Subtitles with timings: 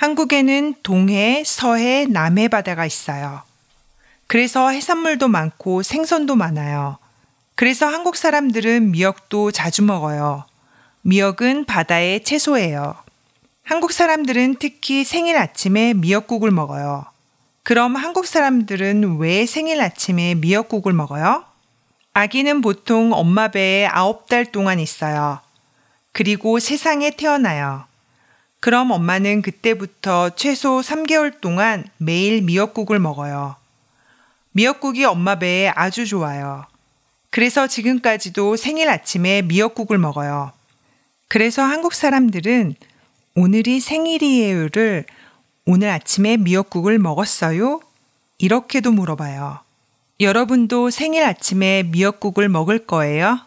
[0.00, 3.42] 한국에는 동해, 서해, 남해 바다가 있어요.
[4.28, 6.96] 그래서 해산물도 많고 생선도 많아요.
[7.54, 10.46] 그래서 한국 사람들은 미역도 자주 먹어요.
[11.02, 12.96] 미역은 바다의 채소예요.
[13.62, 17.04] 한국 사람들은 특히 생일 아침에 미역국을 먹어요.
[17.62, 21.44] 그럼 한국 사람들은 왜 생일 아침에 미역국을 먹어요?
[22.14, 25.40] 아기는 보통 엄마 배에 아홉 달 동안 있어요.
[26.12, 27.89] 그리고 세상에 태어나요.
[28.60, 33.56] 그럼 엄마는 그때부터 최소 3개월 동안 매일 미역국을 먹어요.
[34.52, 36.66] 미역국이 엄마 배에 아주 좋아요.
[37.30, 40.52] 그래서 지금까지도 생일 아침에 미역국을 먹어요.
[41.28, 42.74] 그래서 한국 사람들은
[43.34, 45.06] 오늘이 생일이에요를
[45.64, 47.80] 오늘 아침에 미역국을 먹었어요?
[48.38, 49.60] 이렇게도 물어봐요.
[50.18, 53.38] 여러분도 생일 아침에 미역국을 먹을 거예요?